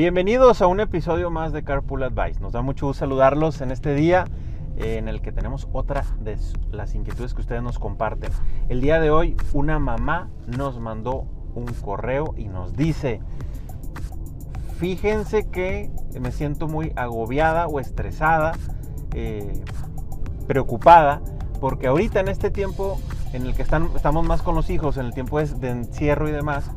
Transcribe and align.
Bienvenidos 0.00 0.62
a 0.62 0.66
un 0.66 0.80
episodio 0.80 1.30
más 1.30 1.52
de 1.52 1.62
Carpool 1.62 2.02
Advice. 2.04 2.40
Nos 2.40 2.54
da 2.54 2.62
mucho 2.62 2.86
gusto 2.86 3.00
saludarlos 3.00 3.60
en 3.60 3.70
este 3.70 3.94
día 3.94 4.24
eh, 4.78 4.96
en 4.96 5.08
el 5.08 5.20
que 5.20 5.30
tenemos 5.30 5.68
otra 5.74 6.06
de 6.20 6.38
las 6.70 6.94
inquietudes 6.94 7.34
que 7.34 7.42
ustedes 7.42 7.62
nos 7.62 7.78
comparten. 7.78 8.30
El 8.70 8.80
día 8.80 8.98
de 8.98 9.10
hoy 9.10 9.36
una 9.52 9.78
mamá 9.78 10.30
nos 10.46 10.80
mandó 10.80 11.26
un 11.54 11.66
correo 11.82 12.32
y 12.38 12.48
nos 12.48 12.72
dice, 12.72 13.20
fíjense 14.78 15.50
que 15.50 15.90
me 16.18 16.32
siento 16.32 16.66
muy 16.66 16.94
agobiada 16.96 17.66
o 17.66 17.78
estresada, 17.78 18.52
eh, 19.12 19.62
preocupada, 20.46 21.20
porque 21.60 21.88
ahorita 21.88 22.20
en 22.20 22.28
este 22.28 22.50
tiempo 22.50 22.98
en 23.34 23.42
el 23.42 23.54
que 23.54 23.60
estamos 23.60 24.26
más 24.26 24.40
con 24.40 24.54
los 24.54 24.70
hijos, 24.70 24.96
en 24.96 25.04
el 25.04 25.12
tiempo 25.12 25.38
de 25.38 25.68
encierro 25.68 26.26
y 26.26 26.32
demás, 26.32 26.70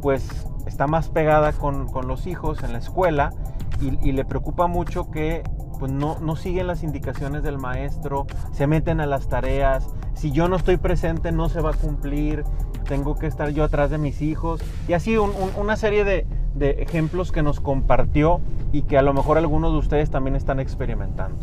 pues 0.00 0.46
está 0.72 0.86
más 0.86 1.10
pegada 1.10 1.52
con, 1.52 1.86
los 2.08 2.26
hijos 2.26 2.62
en 2.62 2.72
la 2.72 2.78
escuela 2.78 3.34
y, 3.80 4.12
le 4.12 4.24
preocupa 4.24 4.68
mucho 4.68 5.10
que 5.10 5.42
pues 5.78 5.92
no, 5.92 6.18
no, 6.20 6.34
siguen 6.34 6.68
las 6.68 6.82
indicaciones 6.82 7.42
del 7.42 7.58
maestro, 7.58 8.26
se 8.52 8.66
meten 8.66 9.00
a 9.00 9.06
las 9.06 9.28
tareas, 9.28 9.88
si 10.14 10.30
yo 10.30 10.48
no 10.48 10.56
estoy 10.56 10.76
presente 10.78 11.30
no 11.30 11.48
se 11.48 11.60
va 11.60 11.70
a 11.70 11.74
cumplir, 11.74 12.44
tengo 12.84 13.18
que 13.18 13.26
estar 13.26 13.50
yo 13.50 13.64
atrás 13.64 13.90
de 13.90 13.98
mis 13.98 14.22
hijos 14.22 14.62
y 14.88 14.94
así 14.94 15.16
una 15.18 15.76
serie 15.76 16.04
de, 16.04 16.26
de 16.54 16.70
ejemplos 16.82 17.32
que 17.32 17.42
nos 17.42 17.60
compartió 17.60 18.40
y 18.72 18.82
que 18.82 18.96
a 18.96 19.02
lo 19.02 19.12
mejor 19.12 19.36
algunos 19.36 19.72
de 19.72 19.78
ustedes 19.78 20.10
también 20.10 20.36
están 20.36 20.58
experimentando. 20.58 21.36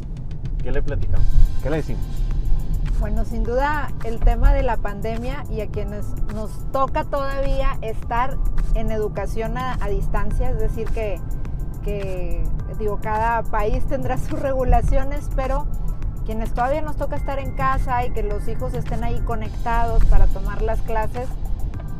¿Qué 0.63 0.71
le 0.71 0.81
platicamos? 0.81 1.27
¿Qué 1.61 1.69
le 1.69 1.77
decimos? 1.77 2.03
Bueno, 2.99 3.23
sin 3.23 3.43
duda 3.43 3.87
el 4.03 4.19
tema 4.19 4.51
de 4.51 4.61
la 4.61 4.75
pandemia 4.75 5.45
y 5.49 5.61
a 5.61 5.67
quienes 5.67 6.05
nos 6.35 6.51
toca 6.73 7.05
todavía 7.05 7.77
estar 7.81 8.35
en 8.75 8.91
educación 8.91 9.57
a, 9.57 9.77
distancia, 9.87 10.49
es 10.49 10.59
decir, 10.59 10.89
que, 10.89 12.43
digo, 12.77 12.99
cada 13.01 13.43
país 13.43 13.85
tendrá 13.87 14.17
sus 14.17 14.37
regulaciones, 14.37 15.29
pero 15.33 15.65
quienes 16.25 16.53
todavía 16.53 16.81
nos 16.81 16.97
toca 16.97 17.15
estar 17.15 17.39
en 17.39 17.55
casa 17.55 18.05
y 18.05 18.11
que 18.11 18.21
los 18.21 18.45
hijos 18.49 18.73
estén 18.73 19.05
ahí 19.05 19.21
conectados 19.21 20.03
para 20.05 20.27
tomar 20.27 20.61
las 20.61 20.81
clases, 20.81 21.29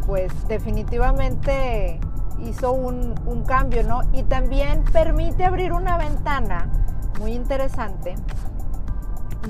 pues 0.06 0.34
definitivamente 0.50 1.98
hizo 2.42 2.74
un, 2.74 3.16
un 3.26 3.46
cambio, 3.46 3.84
¿no? 3.84 4.02
Y 4.12 4.24
también 4.24 4.84
permite 4.92 5.46
abrir 5.46 5.72
una 5.72 5.98
ventana 5.98 6.70
muy 7.20 7.32
interesante 7.32 8.16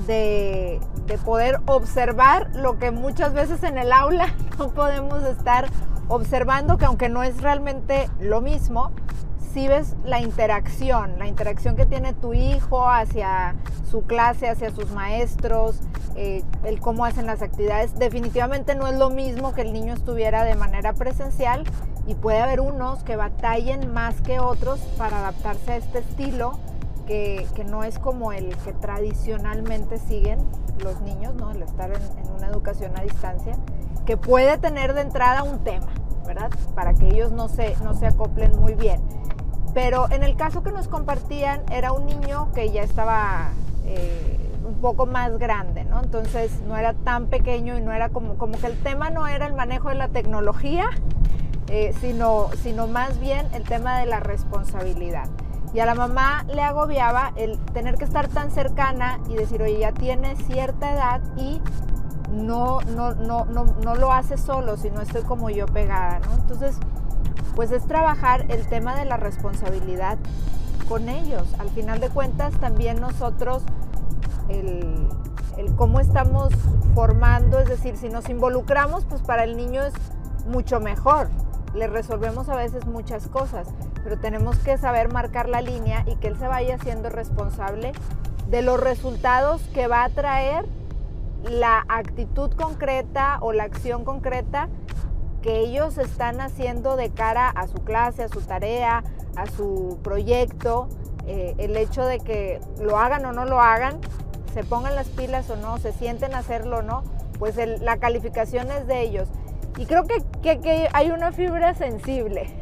de, 0.06 0.80
poder 1.24 1.58
observar 1.66 2.50
lo 2.54 2.78
que 2.78 2.92
muchas 2.92 3.34
veces 3.34 3.62
en 3.64 3.78
el 3.78 3.92
aula 3.92 4.32
no 4.58 4.68
podemos 4.68 5.22
estar 5.24 5.66
observando, 6.08 6.78
que 6.78 6.84
aunque 6.84 7.08
no 7.08 7.22
es 7.22 7.42
realmente 7.42 8.08
lo 8.20 8.40
mismo, 8.40 8.92
si 9.52 9.66
ves 9.66 9.96
la 10.04 10.20
interacción, 10.20 11.18
la 11.18 11.26
interacción 11.26 11.76
que 11.76 11.84
tiene 11.84 12.12
tu 12.12 12.32
hijo 12.32 12.88
hacia 12.88 13.56
su 13.90 14.02
clase, 14.02 14.48
hacia 14.48 14.70
sus 14.70 14.90
maestros, 14.92 15.80
eh, 16.14 16.44
el 16.64 16.80
cómo 16.80 17.04
hacen 17.04 17.26
las 17.26 17.42
actividades, 17.42 17.98
definitivamente 17.98 18.74
no 18.74 18.86
es 18.86 18.96
lo 18.96 19.10
mismo 19.10 19.52
que 19.52 19.62
el 19.62 19.72
niño 19.72 19.94
estuviera 19.94 20.44
de 20.44 20.54
manera 20.54 20.92
presencial 20.92 21.64
y 22.06 22.14
puede 22.14 22.38
haber 22.38 22.60
unos 22.60 23.02
que 23.02 23.16
batallen 23.16 23.92
más 23.92 24.20
que 24.20 24.38
otros 24.38 24.80
para 24.96 25.18
adaptarse 25.18 25.72
a 25.72 25.76
este 25.76 25.98
estilo 25.98 26.58
que, 27.10 27.64
no 27.64 27.82
es 27.82 27.98
como 27.98 28.32
el 28.32 28.56
que 28.58 28.72
tradicionalmente 28.72 29.98
siguen 29.98 30.38
los 30.78 31.00
niños, 31.00 31.34
¿no? 31.34 31.50
El 31.50 31.62
estar 31.62 31.90
en, 31.90 32.30
una 32.36 32.46
educación 32.46 32.96
a 32.96 33.02
distancia, 33.02 33.56
que 34.06 34.16
puede 34.16 34.58
tener 34.58 34.94
de 34.94 35.02
entrada 35.02 35.42
un 35.42 35.58
tema, 35.64 35.88
¿verdad? 36.24 36.50
Para 36.76 36.94
que 36.94 37.08
ellos 37.08 37.32
no 37.32 37.48
se, 37.48 37.74
no 37.82 37.94
se 37.94 38.06
acoplen 38.06 38.58
muy 38.60 38.74
bien. 38.74 39.00
Pero 39.74 40.08
en 40.10 40.22
el 40.22 40.36
caso 40.36 40.62
que 40.62 40.70
nos 40.70 40.86
compartían, 40.86 41.62
era 41.72 41.92
un 41.92 42.06
niño 42.06 42.52
que 42.54 42.70
ya 42.70 42.82
estaba 42.82 43.48
eh, 43.84 44.38
un 44.64 44.74
poco 44.74 45.04
más 45.04 45.36
grande, 45.36 45.84
¿no? 45.84 46.00
Entonces 46.00 46.60
no 46.68 46.76
era 46.76 46.94
tan 46.94 47.26
pequeño 47.26 47.76
y 47.76 47.80
no 47.80 47.92
era 47.92 48.10
como, 48.10 48.36
como 48.36 48.56
que 48.56 48.68
el 48.68 48.78
tema 48.78 49.10
no 49.10 49.26
era 49.26 49.46
el 49.46 49.54
manejo 49.54 49.88
de 49.88 49.96
la 49.96 50.08
tecnología, 50.08 50.88
eh, 51.68 51.92
sino, 52.00 52.50
sino 52.62 52.86
más 52.86 53.18
bien 53.18 53.46
el 53.52 53.64
tema 53.64 53.98
de 53.98 54.06
la 54.06 54.20
responsabilidad. 54.20 55.28
Y 55.72 55.80
a 55.80 55.86
la 55.86 55.94
mamá 55.94 56.44
le 56.52 56.62
agobiaba 56.62 57.32
el 57.36 57.58
tener 57.72 57.96
que 57.96 58.04
estar 58.04 58.28
tan 58.28 58.50
cercana 58.50 59.20
y 59.28 59.34
decir, 59.34 59.62
oye, 59.62 59.78
ya 59.78 59.92
tiene 59.92 60.34
cierta 60.36 60.92
edad 60.92 61.20
y 61.36 61.60
no, 62.32 62.80
no, 62.96 63.14
no, 63.14 63.44
no, 63.44 63.64
no 63.64 63.94
lo 63.94 64.12
hace 64.12 64.36
solo, 64.36 64.76
sino 64.76 65.00
estoy 65.00 65.22
como 65.22 65.50
yo 65.50 65.66
pegada, 65.66 66.18
¿no? 66.20 66.34
Entonces, 66.34 66.76
pues 67.54 67.70
es 67.70 67.86
trabajar 67.86 68.46
el 68.48 68.66
tema 68.66 68.96
de 68.96 69.04
la 69.04 69.16
responsabilidad 69.16 70.18
con 70.88 71.08
ellos. 71.08 71.46
Al 71.58 71.70
final 71.70 72.00
de 72.00 72.08
cuentas, 72.08 72.52
también 72.58 73.00
nosotros, 73.00 73.62
el, 74.48 75.08
el 75.56 75.74
cómo 75.76 76.00
estamos 76.00 76.52
formando, 76.94 77.58
es 77.60 77.68
decir, 77.68 77.96
si 77.96 78.08
nos 78.08 78.28
involucramos, 78.28 79.04
pues 79.04 79.22
para 79.22 79.44
el 79.44 79.56
niño 79.56 79.82
es 79.82 79.94
mucho 80.46 80.80
mejor. 80.80 81.28
Le 81.74 81.86
resolvemos 81.86 82.48
a 82.48 82.56
veces 82.56 82.86
muchas 82.86 83.28
cosas 83.28 83.68
pero 84.02 84.18
tenemos 84.18 84.56
que 84.58 84.78
saber 84.78 85.12
marcar 85.12 85.48
la 85.48 85.60
línea 85.60 86.04
y 86.06 86.16
que 86.16 86.28
él 86.28 86.38
se 86.38 86.48
vaya 86.48 86.78
siendo 86.78 87.10
responsable 87.10 87.92
de 88.48 88.62
los 88.62 88.80
resultados 88.80 89.62
que 89.74 89.86
va 89.86 90.04
a 90.04 90.08
traer 90.08 90.64
la 91.44 91.84
actitud 91.88 92.50
concreta 92.52 93.38
o 93.40 93.52
la 93.52 93.64
acción 93.64 94.04
concreta 94.04 94.68
que 95.42 95.60
ellos 95.60 95.96
están 95.98 96.40
haciendo 96.40 96.96
de 96.96 97.10
cara 97.10 97.48
a 97.48 97.66
su 97.66 97.78
clase, 97.78 98.24
a 98.24 98.28
su 98.28 98.42
tarea, 98.42 99.04
a 99.36 99.46
su 99.46 99.98
proyecto, 100.02 100.88
eh, 101.26 101.54
el 101.58 101.76
hecho 101.76 102.04
de 102.04 102.20
que 102.20 102.60
lo 102.80 102.98
hagan 102.98 103.24
o 103.24 103.32
no 103.32 103.46
lo 103.46 103.60
hagan, 103.60 104.00
se 104.52 104.64
pongan 104.64 104.94
las 104.94 105.08
pilas 105.08 105.48
o 105.48 105.56
no, 105.56 105.78
se 105.78 105.92
sienten 105.92 106.34
a 106.34 106.38
hacerlo 106.38 106.78
o 106.78 106.82
no, 106.82 107.04
pues 107.38 107.56
la 107.56 107.96
calificación 107.96 108.70
es 108.70 108.86
de 108.86 109.00
ellos. 109.00 109.28
Y 109.76 109.86
creo 109.86 110.04
que, 110.04 110.22
que 110.40 110.88
hay 110.92 111.10
una 111.10 111.32
fibra 111.32 111.74
sensible 111.74 112.54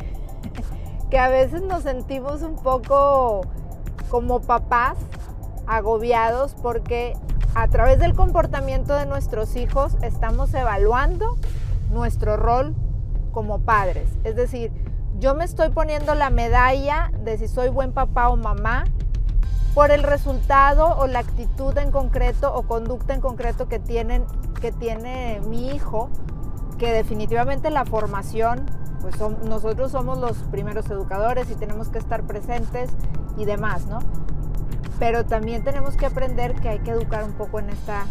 que 1.11 1.19
a 1.19 1.29
veces 1.29 1.63
nos 1.63 1.85
sentimos 1.85 2.43
un 2.43 2.57
poco 2.57 3.43
como 4.11 4.41
papás 4.41 4.99
agobiados 5.67 6.55
porque 6.63 7.15
a 7.55 7.69
través 7.69 7.99
del 7.99 8.15
comportamiento 8.15 8.95
de 8.95 9.07
nuestros 9.07 9.57
hijos 9.57 9.97
estamos 10.03 10.53
evaluando 10.55 11.37
nuestro 11.91 12.37
rol 12.37 12.75
como 13.33 13.61
padres. 13.61 14.09
Es 14.25 14.37
decir, 14.37 14.71
yo 15.19 15.35
me 15.35 15.45
estoy 15.45 15.71
poniendo 15.71 16.15
la 16.15 16.31
medalla 16.31 17.11
de 17.25 17.39
si 17.39 17.49
soy 17.49 17.69
buen 17.71 17.93
papá 17.93 18.29
o 18.29 18.37
mamá 18.37 18.85
por 19.75 19.91
el 19.91 20.03
resultado 20.03 20.97
o 20.99 21.07
la 21.07 21.21
actitud 21.21 21.77
en 21.79 21.91
concreto 21.91 22.55
o 22.55 22.63
conducta 22.63 23.15
en 23.15 23.21
concreto 23.21 23.69
que, 23.69 23.79
tienen, 23.79 24.25
que 24.61 24.73
tiene 24.73 25.41
mi 25.49 25.71
hijo, 25.71 26.11
que 26.79 26.93
definitivamente 26.93 27.71
la 27.71 27.85
formación 27.85 28.67
pues 29.01 29.15
nosotros 29.45 29.93
somos 29.93 30.19
los 30.19 30.39
primeros 30.51 30.91
educadores 30.91 31.51
y 31.51 31.55
tenemos 31.55 31.89
que 31.89 31.99
estar 31.99 32.23
presentes 32.25 32.91
y 33.37 33.45
demás, 33.45 33.87
¿no? 33.87 34.01
Pero 34.99 35.25
también 35.25 35.63
tenemos 35.63 35.97
que 35.97 36.07
aprender 36.07 36.55
que 36.57 36.69
hay 36.69 36.79
que 36.81 36.91
educar 36.91 37.25
un 37.25 37.33
poco 37.33 37.61
en 37.61 37.71
esta 37.71 38.07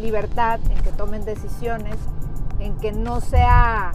libertad, 0.00 0.58
en 0.70 0.82
que 0.82 0.90
tomen 0.90 1.24
decisiones, 1.24 1.96
en 2.58 2.76
que 2.78 2.92
no 2.92 3.20
sea 3.20 3.92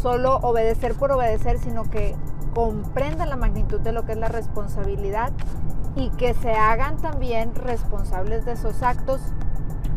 solo 0.00 0.36
obedecer 0.36 0.94
por 0.94 1.10
obedecer, 1.10 1.58
sino 1.58 1.84
que 1.90 2.14
comprendan 2.54 3.28
la 3.28 3.36
magnitud 3.36 3.80
de 3.80 3.92
lo 3.92 4.04
que 4.04 4.12
es 4.12 4.18
la 4.18 4.28
responsabilidad 4.28 5.32
y 5.96 6.10
que 6.10 6.34
se 6.34 6.52
hagan 6.52 6.96
también 6.98 7.54
responsables 7.54 8.44
de 8.44 8.52
esos 8.52 8.82
actos 8.82 9.20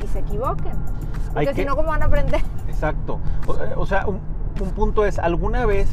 y 0.04 0.08
se 0.08 0.20
equivoquen. 0.20 0.74
Porque 1.34 1.54
si 1.54 1.66
no, 1.66 1.76
¿cómo 1.76 1.90
van 1.90 2.02
a 2.02 2.06
aprender? 2.06 2.42
Exacto. 2.76 3.20
O, 3.78 3.86
sea, 3.86 4.06
un 4.06 4.20
punto 4.76 5.06
es, 5.06 5.18
¿alguna 5.18 5.66
vez 5.66 5.90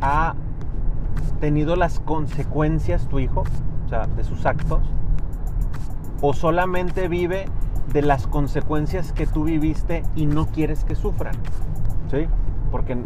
ha 0.00 0.34
tenido 1.38 1.76
las 1.76 2.00
consecuencias 2.00 3.08
tu 3.08 3.18
hijo, 3.18 3.44
o 3.84 3.88
sea, 3.88 4.06
de 4.06 4.24
sus 4.24 4.46
actos? 4.46 4.80
¿O 6.22 6.32
solamente 6.32 7.08
vive 7.08 7.44
de 7.92 8.00
las 8.00 8.26
consecuencias 8.26 9.12
que 9.12 9.26
tú 9.26 9.44
viviste 9.44 10.02
y 10.16 10.24
no 10.24 10.46
quieres 10.46 10.84
que 10.84 10.94
sufran? 10.94 11.34
¿Sí? 12.10 12.26
Porque 12.70 12.96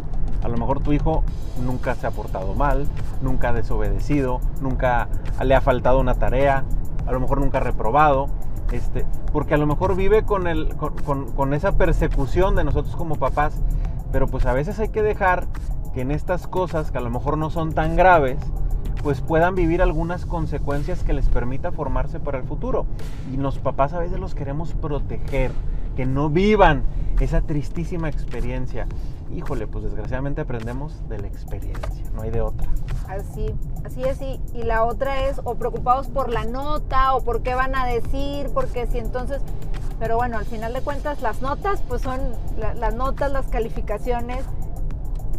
a 0.43 0.47
lo 0.47 0.57
mejor 0.57 0.79
tu 0.79 0.93
hijo 0.93 1.23
nunca 1.61 1.93
se 1.95 2.07
ha 2.07 2.11
portado 2.11 2.55
mal, 2.55 2.87
nunca 3.21 3.49
ha 3.49 3.53
desobedecido, 3.53 4.39
nunca 4.61 5.09
le 5.43 5.55
ha 5.55 5.61
faltado 5.61 5.99
una 5.99 6.15
tarea, 6.15 6.63
a 7.05 7.11
lo 7.11 7.19
mejor 7.19 7.41
nunca 7.41 7.57
ha 7.57 7.61
reprobado. 7.61 8.29
Este, 8.71 9.05
porque 9.31 9.53
a 9.53 9.57
lo 9.57 9.65
mejor 9.65 9.95
vive 9.95 10.23
con, 10.23 10.45
con 11.35 11.53
esa 11.53 11.77
persecución 11.77 12.55
de 12.55 12.65
nosotros 12.65 12.95
como 12.95 13.15
papás 13.15 13.61
pero 14.11 14.27
pues 14.27 14.45
a 14.45 14.53
veces 14.53 14.79
hay 14.79 14.89
que 14.89 15.03
dejar 15.03 15.47
que 15.93 16.01
en 16.01 16.11
estas 16.11 16.47
cosas 16.47 16.91
que 16.91 16.97
a 16.97 17.01
lo 17.01 17.09
mejor 17.09 17.37
no 17.37 17.49
son 17.49 17.73
tan 17.73 17.95
graves, 17.95 18.37
pues 19.03 19.21
puedan 19.21 19.55
vivir 19.55 19.81
algunas 19.81 20.25
consecuencias 20.25 21.03
que 21.03 21.13
les 21.13 21.29
permita 21.29 21.71
formarse 21.71 22.19
para 22.19 22.37
el 22.37 22.43
futuro. 22.43 22.85
Y 23.33 23.37
los 23.37 23.59
papás 23.59 23.93
a 23.93 23.99
veces 23.99 24.19
los 24.19 24.35
queremos 24.35 24.73
proteger, 24.73 25.51
que 25.95 26.05
no 26.05 26.29
vivan 26.29 26.83
esa 27.19 27.41
tristísima 27.41 28.09
experiencia. 28.09 28.87
Híjole, 29.33 29.67
pues 29.67 29.83
desgraciadamente 29.83 30.41
aprendemos 30.41 31.07
de 31.09 31.19
la 31.19 31.27
experiencia, 31.27 32.03
no 32.13 32.21
hay 32.21 32.29
de 32.31 32.41
otra. 32.41 32.67
Así, 33.07 33.53
así 33.85 34.03
es. 34.03 34.21
Y, 34.21 34.41
y 34.53 34.63
la 34.63 34.83
otra 34.85 35.25
es 35.27 35.39
o 35.43 35.55
preocupados 35.55 36.07
por 36.07 36.29
la 36.29 36.45
nota 36.45 37.13
o 37.15 37.21
por 37.21 37.41
qué 37.41 37.53
van 37.55 37.75
a 37.75 37.85
decir, 37.85 38.49
porque 38.53 38.87
si 38.87 38.97
entonces... 38.99 39.41
Pero 39.99 40.15
bueno, 40.17 40.37
al 40.37 40.45
final 40.45 40.73
de 40.73 40.81
cuentas 40.81 41.21
las 41.23 41.41
notas, 41.41 41.81
pues 41.87 42.03
son 42.03 42.19
la- 42.59 42.75
las 42.75 42.93
notas, 42.93 43.31
las 43.31 43.47
calificaciones, 43.47 44.45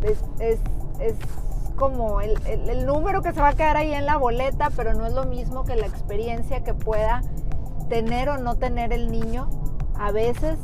es, 0.03 0.19
es- 0.41 0.61
es 0.99 1.15
como 1.77 2.21
el, 2.21 2.37
el- 2.47 2.69
el 2.69 2.85
número 2.87 3.23
que 3.23 3.33
se 3.33 3.41
va 3.41 3.51
a 3.51 3.55
quedar 3.55 3.77
ahí 3.77 3.93
en 3.95 4.05
la 4.05 4.17
boleta, 4.17 4.71
pero 4.75 4.95
no 4.95 5.07
es 5.07 5.13
lo 5.15 5.27
mismo 5.27 5.65
que 5.65 5.77
la 5.77 5.87
experiencia 5.87 6.65
que 6.65 6.75
pueda 6.75 7.23
tener 7.89 8.29
o 8.31 8.39
no 8.39 8.57
tener 8.57 8.93
el 8.93 9.13
niño 9.13 9.49
a 9.97 10.11
veces 10.11 10.59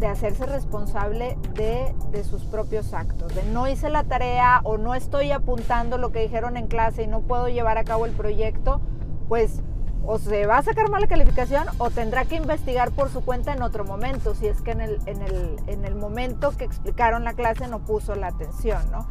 de 0.00 0.06
hacerse 0.08 0.46
responsable 0.46 1.36
de, 1.54 1.94
de 2.10 2.24
sus 2.24 2.44
propios 2.44 2.92
actos, 2.94 3.34
de 3.34 3.42
no 3.44 3.68
hice 3.68 3.90
la 3.90 4.02
tarea 4.04 4.60
o 4.64 4.78
no 4.78 4.94
estoy 4.94 5.30
apuntando 5.30 5.98
lo 5.98 6.10
que 6.10 6.20
dijeron 6.22 6.56
en 6.56 6.66
clase 6.66 7.02
y 7.02 7.06
no 7.06 7.20
puedo 7.20 7.48
llevar 7.48 7.76
a 7.78 7.84
cabo 7.84 8.06
el 8.06 8.12
proyecto, 8.12 8.80
pues 9.28 9.62
o 10.06 10.18
se 10.18 10.46
va 10.46 10.56
a 10.56 10.62
sacar 10.62 10.88
mala 10.88 11.06
calificación 11.06 11.66
o 11.76 11.90
tendrá 11.90 12.24
que 12.24 12.34
investigar 12.36 12.90
por 12.92 13.10
su 13.10 13.20
cuenta 13.22 13.52
en 13.52 13.60
otro 13.62 13.84
momento, 13.84 14.34
si 14.34 14.46
es 14.48 14.62
que 14.62 14.70
en 14.70 14.80
el, 14.80 14.98
en 15.04 15.20
el, 15.20 15.56
en 15.66 15.84
el 15.84 15.94
momento 15.94 16.56
que 16.56 16.64
explicaron 16.64 17.22
la 17.22 17.34
clase 17.34 17.68
no 17.68 17.80
puso 17.80 18.14
la 18.14 18.28
atención, 18.28 18.80
¿no? 18.90 19.06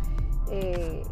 Eh, 0.50 1.04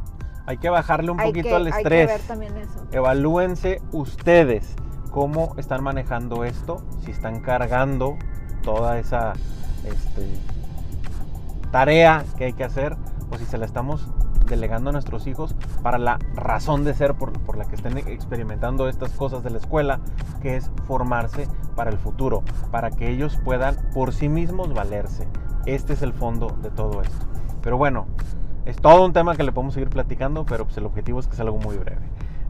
Hay 0.48 0.58
que 0.58 0.70
bajarle 0.72 1.12
un 1.12 1.18
poquito 1.18 1.50
que- 1.50 1.56
al 1.56 1.68
hay 1.68 1.72
que 1.74 1.78
estrés. 1.78 2.08
ver 2.08 2.22
también 2.22 2.58
eso. 2.58 2.80
Evalúense 2.92 3.80
ustedes 3.92 4.76
cómo 5.12 5.54
están 5.58 5.84
manejando 5.84 6.44
esto, 6.44 6.82
si 7.06 7.12
están 7.12 7.42
cargando 7.42 8.18
toda 8.64 8.98
esa 8.98 9.34
este, 9.88 10.28
tarea 11.72 12.26
que 12.38 12.46
hay 12.46 12.54
que 12.54 12.64
hacer 12.64 12.96
o 13.32 13.38
si 13.38 13.46
se 13.46 13.58
la 13.58 13.66
estamos 13.66 14.08
delegando 14.48 14.90
a 14.90 14.94
nuestros 14.94 15.28
hijos 15.28 15.56
para 15.84 15.98
la 15.98 16.20
razón 16.36 16.84
de 16.84 16.94
ser 16.94 17.16
por, 17.16 17.58
la 17.58 17.66
que 17.66 17.76
estén 17.76 17.98
experimentando 17.98 18.88
estas 18.88 19.12
cosas 19.12 19.44
de 19.44 19.50
la 19.50 19.58
escuela, 19.58 20.00
que 20.42 20.56
es 20.56 20.72
formarse 20.88 21.48
para 21.76 21.90
el 21.90 21.98
futuro, 21.98 22.44
para 22.72 22.92
que 22.92 23.10
ellos 23.10 23.38
puedan 23.44 23.76
por 23.94 24.14
sí 24.14 24.30
mismos 24.30 24.74
valerse. 24.74 25.28
Este 25.66 25.94
es 25.94 26.02
el 26.02 26.14
fondo 26.14 26.58
de 26.62 26.70
todo 26.70 27.02
esto. 27.02 27.26
Pero 27.62 27.78
bueno, 27.78 28.08
es 28.66 28.78
todo 28.78 29.06
un 29.06 29.14
tema 29.14 29.36
que 29.36 29.44
le 29.44 29.52
podemos 29.52 29.74
seguir 29.74 29.90
platicando, 29.90 30.46
pero 30.46 30.66
pues 30.66 30.78
el 30.78 30.86
objetivo 30.86 31.20
es 31.20 31.28
que 31.28 31.36
sea 31.36 31.44
algo 31.44 31.58
muy 31.58 31.78
breve. 31.78 32.02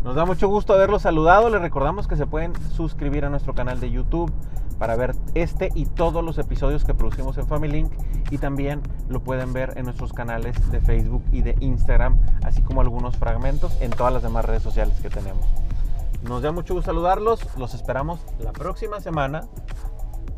Nos 0.07 0.15
da 0.15 0.23
mucho 0.23 0.47
gusto 0.47 0.71
haberlos 0.71 1.01
saludado. 1.01 1.49
Les 1.49 1.59
recordamos 1.59 2.07
que 2.07 2.15
se 2.15 2.25
pueden 2.25 2.53
suscribir 2.71 3.25
a 3.25 3.29
nuestro 3.29 3.53
canal 3.53 3.81
de 3.81 3.91
YouTube 3.91 4.31
para 4.79 4.95
ver 4.95 5.13
este 5.33 5.69
y 5.75 5.85
todos 5.85 6.23
los 6.23 6.37
episodios 6.37 6.85
que 6.85 6.93
producimos 6.93 7.37
en 7.37 7.45
Family 7.45 7.73
Link 7.73 7.91
y 8.31 8.37
también 8.37 8.81
lo 9.09 9.19
pueden 9.19 9.51
ver 9.51 9.73
en 9.75 9.83
nuestros 9.83 10.13
canales 10.13 10.55
de 10.71 10.79
Facebook 10.79 11.25
y 11.33 11.41
de 11.41 11.57
Instagram, 11.59 12.21
así 12.45 12.61
como 12.61 12.79
algunos 12.79 13.17
fragmentos 13.17 13.75
en 13.81 13.91
todas 13.91 14.13
las 14.13 14.23
demás 14.23 14.45
redes 14.45 14.63
sociales 14.63 14.97
que 15.01 15.09
tenemos. 15.09 15.45
Nos 16.23 16.41
da 16.41 16.53
mucho 16.53 16.73
gusto 16.73 16.89
saludarlos. 16.89 17.41
Los 17.57 17.73
esperamos 17.73 18.21
la 18.39 18.53
próxima 18.53 19.01
semana. 19.01 19.41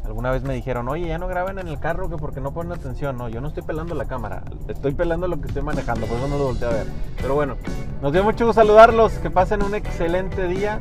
Alguna 0.10 0.32
vez 0.32 0.42
me 0.42 0.56
dijeron, 0.56 0.88
oye, 0.88 1.08
ya 1.08 1.20
no 1.20 1.28
graben 1.28 1.60
en 1.60 1.68
el 1.68 1.80
carro 1.80 2.10
que 2.10 2.18
porque 2.18 2.42
no 2.42 2.52
ponen 2.52 2.72
atención. 2.72 3.16
No, 3.16 3.30
yo 3.30 3.42
no 3.42 3.48
estoy 3.48 3.62
pelando 3.62 3.94
la 3.94 4.06
cámara, 4.06 4.42
estoy 4.68 4.96
pelando 4.96 5.28
lo 5.28 5.40
que 5.40 5.48
estoy 5.50 5.62
manejando, 5.62 6.08
por 6.08 6.18
eso 6.18 6.28
no 6.28 6.40
lo 6.40 6.46
volteé 6.46 6.68
a 6.68 6.72
ver. 6.72 6.88
Pero 7.22 7.36
bueno, 7.36 7.58
nos 8.02 8.12
dio 8.12 8.24
mucho 8.24 8.48
gusto 8.48 8.60
saludarlos, 8.60 9.14
que 9.20 9.30
pasen 9.30 9.62
un 9.62 9.76
excelente 9.76 10.48
día 10.48 10.80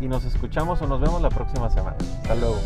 y 0.00 0.06
nos 0.06 0.24
escuchamos 0.24 0.80
o 0.82 0.86
nos 0.86 1.00
vemos 1.00 1.20
la 1.20 1.30
próxima 1.30 1.68
semana. 1.68 1.96
Hasta 2.22 2.36
luego. 2.36 2.58